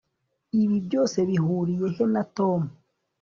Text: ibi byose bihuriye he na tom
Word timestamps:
ibi 0.63 0.77
byose 0.87 1.17
bihuriye 1.29 1.87
he 1.95 2.03
na 2.13 2.23
tom 2.35 2.61